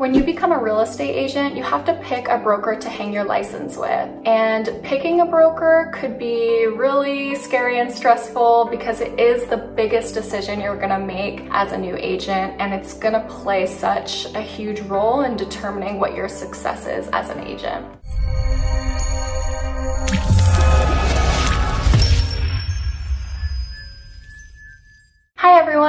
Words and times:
When 0.00 0.14
you 0.14 0.24
become 0.24 0.50
a 0.52 0.58
real 0.58 0.80
estate 0.80 1.12
agent, 1.14 1.54
you 1.54 1.62
have 1.62 1.84
to 1.84 1.92
pick 2.02 2.28
a 2.28 2.38
broker 2.38 2.74
to 2.74 2.88
hang 2.88 3.12
your 3.12 3.24
license 3.24 3.76
with. 3.76 4.08
And 4.24 4.82
picking 4.82 5.20
a 5.20 5.26
broker 5.26 5.92
could 5.94 6.18
be 6.18 6.64
really 6.64 7.34
scary 7.34 7.80
and 7.80 7.92
stressful 7.92 8.68
because 8.70 9.02
it 9.02 9.20
is 9.20 9.46
the 9.50 9.58
biggest 9.58 10.14
decision 10.14 10.58
you're 10.58 10.80
gonna 10.80 10.98
make 10.98 11.46
as 11.50 11.72
a 11.72 11.76
new 11.76 11.96
agent 11.98 12.54
and 12.58 12.72
it's 12.72 12.94
gonna 12.94 13.26
play 13.28 13.66
such 13.66 14.24
a 14.34 14.40
huge 14.40 14.80
role 14.80 15.20
in 15.20 15.36
determining 15.36 16.00
what 16.00 16.14
your 16.14 16.30
success 16.30 16.86
is 16.86 17.06
as 17.08 17.28
an 17.28 17.46
agent. 17.46 17.84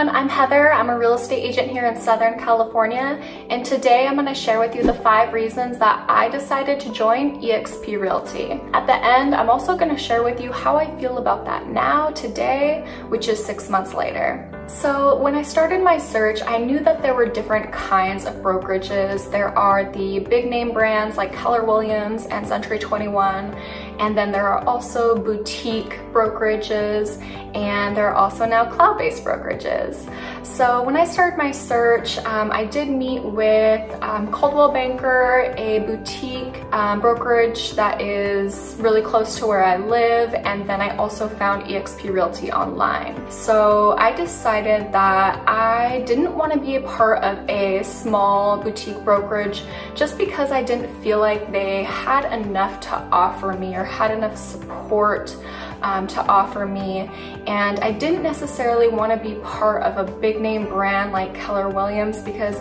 Everyone, 0.01 0.15
I'm 0.15 0.29
Heather. 0.29 0.73
I'm 0.73 0.89
a 0.89 0.97
real 0.97 1.13
estate 1.13 1.43
agent 1.43 1.69
here 1.69 1.85
in 1.85 1.95
Southern 1.95 2.39
California, 2.39 3.21
and 3.51 3.63
today 3.63 4.07
I'm 4.07 4.15
going 4.15 4.25
to 4.25 4.33
share 4.33 4.59
with 4.59 4.73
you 4.73 4.81
the 4.81 4.95
five 4.95 5.31
reasons 5.31 5.77
that 5.77 6.09
I 6.09 6.27
decided 6.27 6.79
to 6.79 6.91
join 6.91 7.39
eXp 7.39 8.01
Realty. 8.01 8.53
At 8.73 8.87
the 8.87 8.95
end, 8.95 9.35
I'm 9.35 9.47
also 9.47 9.77
going 9.77 9.95
to 9.95 10.01
share 10.01 10.23
with 10.23 10.41
you 10.41 10.51
how 10.51 10.75
I 10.75 10.99
feel 10.99 11.19
about 11.19 11.45
that 11.45 11.67
now, 11.67 12.09
today, 12.09 12.83
which 13.09 13.27
is 13.27 13.45
six 13.45 13.69
months 13.69 13.93
later. 13.93 14.50
So 14.79 15.15
when 15.17 15.35
I 15.35 15.43
started 15.43 15.83
my 15.83 15.97
search, 15.97 16.41
I 16.41 16.57
knew 16.57 16.79
that 16.79 17.03
there 17.03 17.13
were 17.13 17.27
different 17.27 17.71
kinds 17.71 18.25
of 18.25 18.35
brokerages. 18.35 19.29
There 19.29 19.55
are 19.55 19.91
the 19.91 20.19
big 20.19 20.49
name 20.49 20.71
brands 20.71 21.17
like 21.17 21.33
Keller 21.33 21.63
Williams 21.65 22.25
and 22.27 22.47
Century 22.47 22.79
21, 22.79 23.53
and 23.99 24.17
then 24.17 24.31
there 24.31 24.47
are 24.47 24.65
also 24.65 25.15
boutique 25.15 25.99
brokerages, 26.11 27.21
and 27.53 27.95
there 27.95 28.07
are 28.07 28.15
also 28.15 28.45
now 28.45 28.65
cloud-based 28.65 29.23
brokerages. 29.23 30.09
So 30.43 30.81
when 30.81 30.97
I 30.97 31.05
started 31.05 31.37
my 31.37 31.51
search, 31.51 32.17
um, 32.19 32.51
I 32.51 32.65
did 32.65 32.89
meet 32.89 33.21
with 33.23 33.91
um, 34.01 34.31
Coldwell 34.31 34.71
Banker, 34.71 35.53
a 35.57 35.79
boutique 35.79 36.63
um, 36.73 37.01
brokerage 37.01 37.73
that 37.73 38.01
is 38.01 38.75
really 38.79 39.01
close 39.01 39.37
to 39.37 39.45
where 39.45 39.63
I 39.63 39.77
live, 39.77 40.33
and 40.33 40.67
then 40.67 40.81
I 40.81 40.95
also 40.97 41.27
found 41.27 41.65
eXp 41.65 42.11
Realty 42.11 42.51
online. 42.51 43.29
So 43.29 43.95
I 43.97 44.15
decided 44.15 44.60
that 44.65 45.47
I 45.47 46.01
didn't 46.01 46.35
want 46.35 46.53
to 46.53 46.59
be 46.59 46.75
a 46.75 46.81
part 46.81 47.23
of 47.23 47.49
a 47.49 47.83
small 47.83 48.61
boutique 48.61 49.03
brokerage 49.03 49.63
just 49.95 50.17
because 50.17 50.51
I 50.51 50.63
didn't 50.63 50.93
feel 51.01 51.19
like 51.19 51.51
they 51.51 51.83
had 51.83 52.31
enough 52.31 52.79
to 52.81 52.95
offer 53.11 53.53
me 53.53 53.75
or 53.75 53.83
had 53.83 54.11
enough 54.11 54.37
support 54.37 55.35
um, 55.81 56.07
to 56.07 56.21
offer 56.27 56.65
me. 56.65 57.09
And 57.47 57.79
I 57.79 57.91
didn't 57.91 58.23
necessarily 58.23 58.87
want 58.87 59.11
to 59.11 59.17
be 59.17 59.39
part 59.41 59.83
of 59.83 59.97
a 59.97 60.11
big 60.19 60.39
name 60.39 60.65
brand 60.65 61.11
like 61.11 61.33
Keller 61.33 61.69
Williams 61.69 62.19
because 62.19 62.57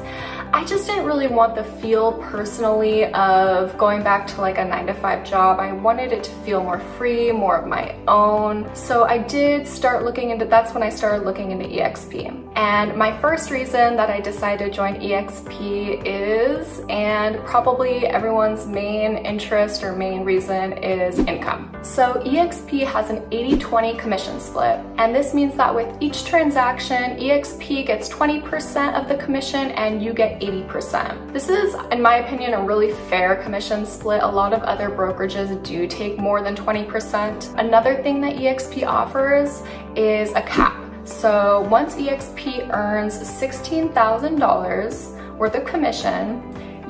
I 0.53 0.65
just 0.65 0.89
didn't 0.89 1.05
really 1.05 1.29
want 1.29 1.55
the 1.55 1.63
feel 1.63 2.13
personally 2.15 3.05
of 3.15 3.77
going 3.79 4.03
back 4.03 4.27
to 4.29 4.41
like 4.41 4.59
a 4.59 4.65
nine 4.65 4.87
to 4.87 4.95
five 4.95 5.25
job. 5.25 5.61
I 5.61 5.73
wanted 5.73 6.13
it 6.13 6.25
to 6.25 6.31
feel 6.45 6.61
more 6.63 6.81
free, 6.81 7.31
more 7.31 7.57
of 7.57 7.69
my 7.69 7.95
own. 8.09 8.69
So 8.75 9.05
I 9.05 9.19
did 9.19 9.67
start 9.67 10.05
looking 10.05 10.31
into, 10.31 10.45
that's 10.47 10.75
when 10.75 10.83
I 10.83 10.89
started 10.89 11.25
looking 11.25 11.53
into 11.53 11.67
EXP. 11.67 12.49
And 12.57 12.97
my 12.97 13.17
first 13.21 13.51
reason 13.51 13.97
that 13.97 14.11
I 14.11 14.21
decided 14.21 14.65
to 14.65 14.71
join 14.71 14.97
EXP 14.97 16.03
is, 16.05 16.81
and 16.89 17.39
probably 17.45 18.07
everyone's 18.07 18.67
main 18.67 19.19
interest 19.19 19.85
or 19.85 19.95
main 19.95 20.25
reason 20.25 20.73
is 20.73 21.21
income. 21.21 21.75
So 21.83 22.15
EXP 22.25 22.85
has 22.87 23.09
an 23.09 23.21
80-20 23.31 23.99
commission 23.99 24.41
split. 24.41 24.81
And 24.99 25.15
this 25.15 25.33
means 25.33 25.55
that 25.57 25.73
with 25.73 25.97
each 26.01 26.25
transaction, 26.25 27.17
EXP 27.19 27.87
gets 27.87 28.09
20% 28.09 29.01
of 29.01 29.09
the 29.09 29.17
commission 29.17 29.71
and 29.71 30.03
you 30.03 30.13
get 30.13 30.40
80%. 30.41 31.33
This 31.33 31.49
is, 31.49 31.77
in 31.93 32.03
my 32.03 32.17
opinion, 32.17 32.55
a 32.55 32.63
really 32.63 32.93
fair 33.09 33.37
commission 33.43 33.87
split. 33.87 34.23
A 34.23 34.29
lot 34.29 34.53
of 34.53 34.63
other 34.63 34.89
brokerages 34.89 35.63
do 35.63 35.87
take 35.87 36.19
more 36.19 36.43
than 36.43 36.57
20%. 36.57 37.59
Another 37.59 38.03
thing 38.03 38.21
that 38.23 38.35
EXP 38.37 38.85
offers 38.87 39.63
is 39.97 40.33
a 40.33 40.43
cap. 40.43 40.77
So 41.05 41.67
once 41.71 41.95
EXP 41.95 42.71
earns 42.73 43.19
$16,000 43.19 45.39
worth 45.39 45.55
of 45.55 45.65
commission, 45.65 46.43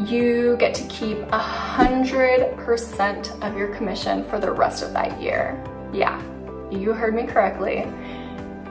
you 0.07 0.57
get 0.59 0.75
to 0.75 0.83
keep 0.89 1.19
100% 1.19 3.43
of 3.43 3.57
your 3.57 3.75
commission 3.75 4.25
for 4.25 4.39
the 4.39 4.51
rest 4.51 4.83
of 4.83 4.93
that 4.95 5.21
year. 5.21 5.63
Yeah, 5.93 6.23
you 6.71 6.93
heard 6.93 7.15
me 7.15 7.25
correctly. 7.25 7.87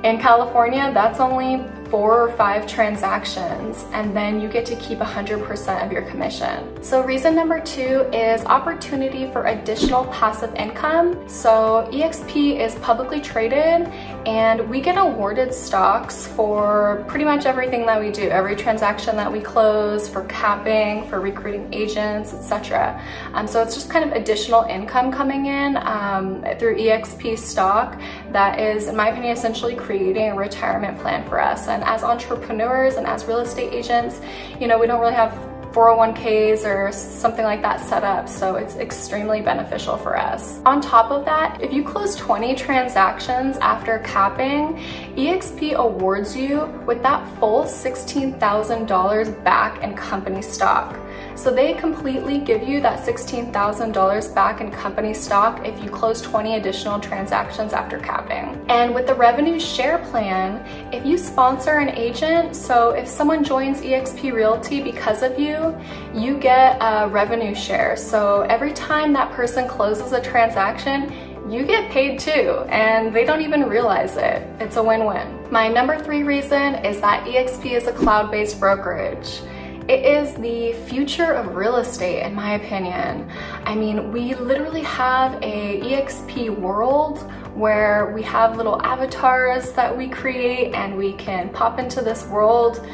In 0.03 0.17
California, 0.17 0.91
that's 0.93 1.19
only 1.19 1.61
four 1.89 2.21
or 2.21 2.31
five 2.33 2.67
transactions 2.67 3.85
and 3.93 4.15
then 4.15 4.39
you 4.39 4.47
get 4.47 4.65
to 4.67 4.75
keep 4.75 4.99
100% 4.99 5.85
of 5.85 5.91
your 5.91 6.03
commission. 6.03 6.83
So 6.83 7.03
reason 7.03 7.35
number 7.35 7.59
two 7.59 8.01
is 8.13 8.45
opportunity 8.45 9.31
for 9.31 9.45
additional 9.45 10.05
passive 10.05 10.53
income. 10.55 11.27
So 11.27 11.89
EXP 11.91 12.59
is 12.59 12.75
publicly 12.75 13.19
traded 13.19 13.87
and 14.25 14.69
we 14.69 14.81
get 14.81 14.97
awarded 14.97 15.53
stocks 15.53 16.27
for 16.27 17.03
pretty 17.07 17.25
much 17.25 17.45
everything 17.45 17.85
that 17.85 17.99
we 17.99 18.11
do, 18.11 18.29
every 18.29 18.55
transaction 18.55 19.15
that 19.15 19.31
we 19.31 19.39
close, 19.39 20.07
for 20.07 20.23
capping, 20.25 21.07
for 21.09 21.19
recruiting 21.19 21.73
agents, 21.73 22.33
etc. 22.33 23.01
Um, 23.33 23.47
so 23.47 23.61
it's 23.61 23.73
just 23.73 23.89
kind 23.89 24.05
of 24.05 24.11
additional 24.15 24.63
income 24.63 25.11
coming 25.11 25.47
in 25.47 25.77
um, 25.77 26.43
through 26.59 26.77
EXP 26.77 27.37
stock 27.37 27.99
that 28.31 28.59
is, 28.59 28.87
in 28.87 28.95
my 28.95 29.09
opinion, 29.09 29.33
essentially 29.33 29.75
creating 29.75 30.29
a 30.29 30.35
retirement 30.35 30.99
plan 30.99 31.27
for 31.27 31.39
us. 31.39 31.67
And 31.67 31.83
as 31.83 32.03
entrepreneurs 32.03 32.95
and 32.95 33.07
as 33.07 33.25
real 33.25 33.39
estate 33.39 33.73
agents, 33.73 34.21
you 34.59 34.67
know, 34.67 34.77
we 34.77 34.87
don't 34.87 34.99
really 34.99 35.13
have 35.13 35.33
401ks 35.71 36.65
or 36.65 36.91
something 36.91 37.45
like 37.45 37.61
that 37.61 37.79
set 37.79 38.03
up. 38.03 38.27
So 38.27 38.55
it's 38.55 38.75
extremely 38.75 39.41
beneficial 39.41 39.97
for 39.97 40.17
us. 40.17 40.59
On 40.65 40.81
top 40.81 41.11
of 41.11 41.25
that, 41.25 41.61
if 41.61 41.71
you 41.71 41.83
close 41.83 42.15
20 42.15 42.55
transactions 42.55 43.57
after 43.57 43.99
capping, 43.99 44.77
EXP 45.15 45.73
awards 45.73 46.35
you 46.35 46.65
with 46.87 47.03
that 47.03 47.23
full 47.39 47.63
$16,000 47.63 49.43
back 49.43 49.83
in 49.83 49.95
company 49.95 50.41
stock. 50.41 50.97
So 51.35 51.53
they 51.53 51.73
completely 51.73 52.39
give 52.39 52.63
you 52.63 52.81
that 52.81 53.05
$16,000 53.05 54.35
back 54.35 54.61
in 54.61 54.71
company 54.71 55.13
stock 55.13 55.65
if 55.65 55.81
you 55.83 55.89
close 55.89 56.21
20 56.21 56.55
additional 56.55 56.99
transactions 56.99 57.73
after 57.73 57.99
capping. 57.99 58.63
And 58.69 58.93
with 58.93 59.07
the 59.07 59.15
revenue 59.15 59.59
share 59.59 59.99
plan, 59.99 60.65
if 60.93 61.05
you 61.05 61.17
sponsor 61.17 61.79
an 61.79 61.89
agent, 61.89 62.55
so 62.55 62.91
if 62.91 63.07
someone 63.07 63.43
joins 63.43 63.81
eXp 63.81 64.33
Realty 64.33 64.81
because 64.81 65.23
of 65.23 65.39
you, 65.39 65.75
you 66.13 66.37
get 66.37 66.77
a 66.81 67.07
revenue 67.07 67.55
share. 67.55 67.95
So 67.95 68.41
every 68.41 68.73
time 68.73 69.13
that 69.13 69.31
person 69.31 69.67
closes 69.67 70.11
a 70.11 70.21
transaction, 70.21 71.11
you 71.49 71.65
get 71.65 71.89
paid 71.89 72.19
too, 72.19 72.63
and 72.69 73.15
they 73.15 73.25
don't 73.25 73.41
even 73.41 73.67
realize 73.67 74.17
it. 74.17 74.47
It's 74.59 74.75
a 74.75 74.83
win-win. 74.83 75.51
My 75.51 75.67
number 75.67 75.97
three 75.97 76.21
reason 76.21 76.75
is 76.85 77.01
that 77.01 77.25
eXp 77.25 77.71
is 77.71 77.87
a 77.87 77.91
cloud-based 77.91 78.59
brokerage. 78.59 79.41
It 79.89 80.05
is 80.05 80.35
the 80.35 80.73
future 80.87 81.33
of 81.33 81.55
real 81.55 81.77
estate, 81.77 82.23
in 82.23 82.35
my 82.35 82.53
opinion. 82.53 83.27
I 83.65 83.73
mean, 83.73 84.11
we 84.11 84.35
literally 84.35 84.83
have 84.83 85.33
a 85.41 85.81
EXP 85.81 86.55
world 86.59 87.17
where 87.55 88.11
we 88.13 88.21
have 88.21 88.55
little 88.55 88.79
avatars 88.83 89.71
that 89.71 89.97
we 89.97 90.07
create 90.07 90.75
and 90.75 90.95
we 90.95 91.13
can 91.13 91.49
pop 91.49 91.79
into 91.79 92.01
this 92.01 92.27
world 92.27 92.87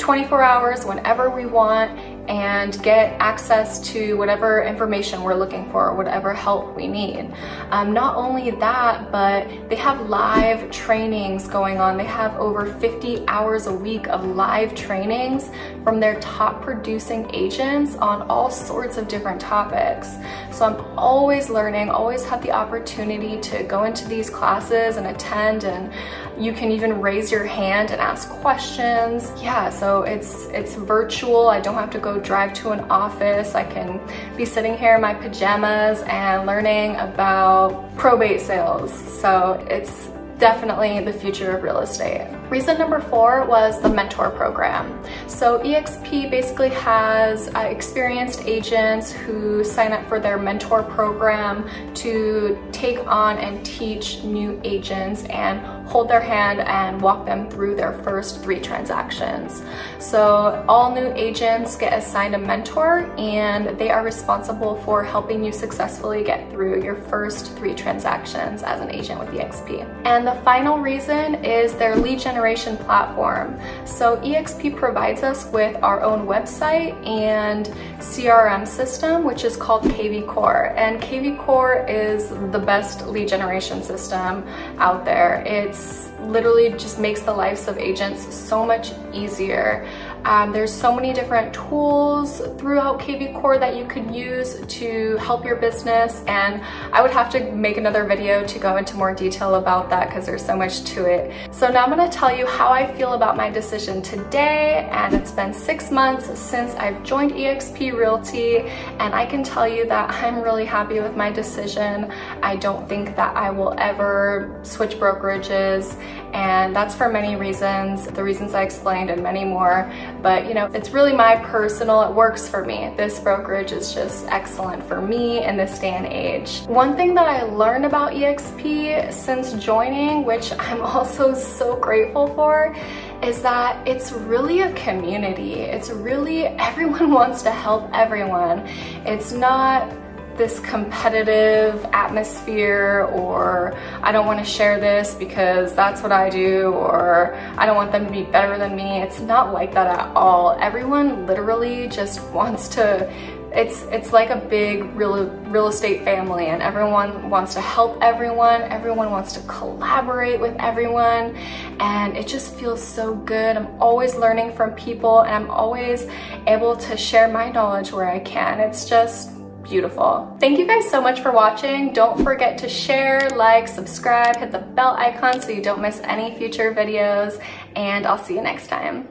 24 0.00 0.42
hours 0.42 0.84
whenever 0.84 1.30
we 1.30 1.46
want 1.46 1.96
and 2.30 2.80
get 2.84 3.12
access 3.20 3.80
to 3.80 4.16
whatever 4.16 4.62
information 4.62 5.22
we're 5.22 5.34
looking 5.34 5.68
for, 5.72 5.96
whatever 5.96 6.32
help 6.32 6.76
we 6.76 6.86
need. 6.86 7.28
Um, 7.70 7.92
not 7.92 8.14
only 8.14 8.52
that, 8.52 9.10
but 9.10 9.48
they 9.68 9.74
have 9.74 10.08
live 10.08 10.70
trainings 10.70 11.48
going 11.48 11.78
on. 11.78 11.96
They 11.96 12.04
have 12.04 12.36
over 12.36 12.72
50 12.74 13.26
hours 13.26 13.66
a 13.66 13.74
week 13.74 14.06
of 14.06 14.24
live 14.24 14.76
trainings 14.76 15.50
from 15.82 15.98
their 15.98 16.20
top 16.20 16.62
producing 16.62 17.28
agents 17.34 17.96
on 17.96 18.22
all 18.30 18.48
sorts 18.48 18.96
of 18.96 19.08
different 19.08 19.40
topics. 19.40 20.08
So 20.52 20.66
I'm 20.66 20.98
always 20.98 21.50
learning, 21.50 21.90
always 21.90 22.24
have 22.26 22.42
the 22.42 22.52
opportunity 22.52 23.40
to 23.40 23.64
go 23.64 23.84
into 23.84 24.06
these 24.06 24.30
classes 24.30 24.98
and 24.98 25.08
attend 25.08 25.64
and 25.64 25.92
you 26.38 26.52
can 26.52 26.70
even 26.70 27.00
raise 27.00 27.30
your 27.30 27.44
hand 27.44 27.90
and 27.90 28.00
ask 28.00 28.28
questions. 28.28 29.30
Yeah, 29.42 29.68
so 29.68 29.89
it's 30.02 30.46
it's 30.46 30.74
virtual. 30.74 31.48
I 31.48 31.60
don't 31.60 31.74
have 31.74 31.90
to 31.90 31.98
go 31.98 32.18
drive 32.18 32.52
to 32.60 32.70
an 32.70 32.80
office. 32.90 33.54
I 33.54 33.64
can 33.64 34.00
be 34.36 34.44
sitting 34.44 34.76
here 34.76 34.94
in 34.96 35.00
my 35.00 35.14
pajamas 35.14 36.02
and 36.02 36.46
learning 36.46 36.96
about 36.96 37.96
probate 37.96 38.40
sales. 38.40 38.92
So 39.20 39.64
it's 39.68 40.10
definitely 40.40 40.98
the 41.04 41.12
future 41.12 41.54
of 41.54 41.62
real 41.62 41.78
estate. 41.80 42.26
Reason 42.48 42.76
number 42.78 43.00
four 43.00 43.44
was 43.46 43.80
the 43.80 43.88
mentor 43.88 44.30
program. 44.30 45.04
So 45.28 45.60
EXP 45.60 46.30
basically 46.30 46.70
has 46.70 47.54
uh, 47.54 47.60
experienced 47.60 48.44
agents 48.46 49.12
who 49.12 49.62
sign 49.62 49.92
up 49.92 50.08
for 50.08 50.18
their 50.18 50.38
mentor 50.38 50.82
program 50.82 51.68
to 51.94 52.58
take 52.72 52.98
on 53.06 53.36
and 53.38 53.64
teach 53.64 54.24
new 54.24 54.60
agents 54.64 55.24
and 55.24 55.60
hold 55.86 56.08
their 56.08 56.20
hand 56.20 56.60
and 56.60 57.00
walk 57.00 57.26
them 57.26 57.50
through 57.50 57.74
their 57.74 57.92
first 58.02 58.42
three 58.42 58.60
transactions. 58.60 59.62
So 59.98 60.64
all 60.68 60.94
new 60.94 61.12
agents 61.14 61.76
get 61.76 61.92
assigned 61.92 62.34
a 62.34 62.38
mentor 62.38 63.12
and 63.18 63.78
they 63.78 63.90
are 63.90 64.04
responsible 64.04 64.76
for 64.84 65.04
helping 65.04 65.44
you 65.44 65.52
successfully 65.52 66.24
get 66.24 66.50
through 66.50 66.82
your 66.82 66.94
first 66.94 67.56
three 67.56 67.74
transactions 67.74 68.62
as 68.62 68.80
an 68.80 68.90
agent 68.90 69.20
with 69.20 69.30
EXP. 69.30 69.84
And 70.04 70.24
the 70.34 70.40
final 70.42 70.78
reason 70.78 71.44
is 71.44 71.74
their 71.74 71.96
lead 71.96 72.20
generation 72.20 72.76
platform. 72.76 73.58
So 73.84 74.16
EXP 74.18 74.76
provides 74.76 75.24
us 75.24 75.46
with 75.46 75.74
our 75.82 76.02
own 76.02 76.26
website 76.26 76.94
and 77.04 77.66
CRM 77.98 78.66
system, 78.66 79.24
which 79.24 79.44
is 79.44 79.56
called 79.56 79.82
KV 79.82 80.28
Core. 80.28 80.72
And 80.76 81.02
KV 81.02 81.36
Core 81.44 81.84
is 81.88 82.28
the 82.28 82.62
best 82.64 83.08
lead 83.08 83.26
generation 83.26 83.82
system 83.82 84.46
out 84.78 85.04
there. 85.04 85.42
It's 85.44 86.10
literally 86.20 86.70
just 86.70 87.00
makes 87.00 87.22
the 87.22 87.32
lives 87.32 87.66
of 87.66 87.76
agents 87.78 88.32
so 88.32 88.64
much 88.64 88.92
easier. 89.12 89.88
Um, 90.24 90.52
there's 90.52 90.72
so 90.72 90.94
many 90.94 91.12
different 91.12 91.54
tools 91.54 92.40
throughout 92.58 93.00
KV 93.00 93.40
Core 93.40 93.58
that 93.58 93.76
you 93.76 93.86
could 93.86 94.14
use 94.14 94.60
to 94.66 95.16
help 95.16 95.44
your 95.44 95.56
business 95.56 96.22
and 96.26 96.62
I 96.92 97.00
would 97.00 97.10
have 97.10 97.30
to 97.30 97.52
make 97.52 97.78
another 97.78 98.04
video 98.04 98.46
to 98.46 98.58
go 98.58 98.76
into 98.76 98.96
more 98.96 99.14
detail 99.14 99.54
about 99.54 99.88
that 99.90 100.08
because 100.08 100.26
there's 100.26 100.44
so 100.44 100.56
much 100.56 100.84
to 100.84 101.06
it. 101.06 101.32
So 101.52 101.68
now 101.68 101.86
I'm 101.86 101.98
to 101.98 102.16
tell 102.16 102.34
you 102.34 102.46
how 102.46 102.68
I 102.68 102.92
feel 102.96 103.14
about 103.14 103.36
my 103.36 103.50
decision 103.50 104.02
today 104.02 104.88
and 104.92 105.14
it's 105.14 105.32
been 105.32 105.54
six 105.54 105.90
months 105.90 106.38
since 106.38 106.74
I've 106.74 107.02
joined 107.02 107.32
eXp 107.32 107.92
Realty 107.92 108.58
and 108.58 109.14
I 109.14 109.24
can 109.26 109.42
tell 109.42 109.66
you 109.66 109.86
that 109.86 110.10
I'm 110.10 110.42
really 110.42 110.64
happy 110.64 111.00
with 111.00 111.16
my 111.16 111.30
decision. 111.30 112.12
I 112.50 112.56
don't 112.56 112.88
think 112.88 113.14
that 113.14 113.36
I 113.36 113.50
will 113.50 113.74
ever 113.78 114.58
switch 114.64 114.96
brokerages 114.96 115.96
and 116.32 116.74
that's 116.74 116.96
for 116.96 117.08
many 117.08 117.36
reasons, 117.36 118.08
the 118.08 118.24
reasons 118.24 118.54
I 118.54 118.62
explained 118.62 119.08
and 119.08 119.22
many 119.22 119.44
more. 119.44 119.88
But 120.20 120.48
you 120.48 120.54
know, 120.54 120.66
it's 120.66 120.90
really 120.90 121.12
my 121.12 121.36
personal, 121.36 122.02
it 122.02 122.12
works 122.12 122.48
for 122.48 122.64
me. 122.64 122.92
This 122.96 123.20
brokerage 123.20 123.70
is 123.70 123.94
just 123.94 124.26
excellent 124.26 124.82
for 124.82 125.00
me 125.00 125.44
in 125.44 125.56
this 125.56 125.78
day 125.78 125.90
and 125.90 126.06
age. 126.06 126.62
One 126.66 126.96
thing 126.96 127.14
that 127.14 127.28
I 127.28 127.42
learned 127.44 127.84
about 127.84 128.14
EXP 128.14 129.12
since 129.12 129.52
joining, 129.52 130.24
which 130.24 130.50
I'm 130.58 130.82
also 130.94 131.32
so 131.34 131.76
grateful 131.76 132.34
for, 132.34 132.74
is 133.22 133.42
that 133.42 133.86
it's 133.86 134.10
really 134.10 134.62
a 134.62 134.72
community. 134.72 135.54
It's 135.54 135.90
really, 135.90 136.46
everyone 136.70 137.12
wants 137.12 137.42
to 137.42 137.52
help 137.52 137.88
everyone. 137.92 138.66
It's 139.06 139.30
not 139.30 139.99
this 140.40 140.58
competitive 140.60 141.84
atmosphere 141.92 143.06
or 143.12 143.76
I 144.02 144.10
don't 144.10 144.24
want 144.24 144.38
to 144.38 144.44
share 144.44 144.80
this 144.80 145.14
because 145.14 145.74
that's 145.74 146.02
what 146.02 146.12
I 146.12 146.30
do 146.30 146.72
or 146.72 147.34
I 147.58 147.66
don't 147.66 147.76
want 147.76 147.92
them 147.92 148.06
to 148.06 148.10
be 148.10 148.22
better 148.22 148.56
than 148.56 148.74
me. 148.74 149.02
It's 149.02 149.20
not 149.20 149.52
like 149.52 149.74
that 149.74 149.86
at 149.86 150.16
all. 150.16 150.56
Everyone 150.58 151.26
literally 151.26 151.88
just 151.88 152.22
wants 152.30 152.70
to 152.70 153.12
it's 153.52 153.82
it's 153.86 154.12
like 154.12 154.30
a 154.30 154.36
big 154.48 154.84
real 154.94 155.26
real 155.50 155.66
estate 155.66 156.04
family 156.04 156.46
and 156.46 156.62
everyone 156.62 157.28
wants 157.28 157.52
to 157.52 157.60
help 157.60 158.00
everyone 158.00 158.62
everyone 158.62 159.10
wants 159.10 159.32
to 159.32 159.40
collaborate 159.48 160.38
with 160.38 160.54
everyone 160.60 161.34
and 161.80 162.16
it 162.16 162.28
just 162.28 162.54
feels 162.54 162.80
so 162.80 163.12
good 163.12 163.56
i'm 163.56 163.66
always 163.82 164.14
learning 164.14 164.52
from 164.52 164.70
people 164.74 165.22
and 165.22 165.34
i'm 165.34 165.50
always 165.50 166.06
able 166.46 166.76
to 166.76 166.96
share 166.96 167.26
my 167.26 167.50
knowledge 167.50 167.90
where 167.90 168.08
i 168.08 168.20
can 168.20 168.60
it's 168.60 168.88
just 168.88 169.32
beautiful. 169.70 170.36
Thank 170.40 170.58
you 170.58 170.66
guys 170.66 170.90
so 170.90 171.00
much 171.00 171.20
for 171.20 171.30
watching. 171.30 171.92
Don't 171.92 172.22
forget 172.22 172.58
to 172.58 172.68
share, 172.68 173.30
like, 173.30 173.68
subscribe, 173.68 174.36
hit 174.36 174.50
the 174.50 174.58
bell 174.58 174.96
icon 174.98 175.40
so 175.40 175.50
you 175.50 175.62
don't 175.62 175.80
miss 175.80 176.00
any 176.00 176.36
future 176.36 176.74
videos, 176.74 177.40
and 177.76 178.04
I'll 178.04 178.18
see 178.18 178.34
you 178.34 178.42
next 178.42 178.66
time. 178.66 179.08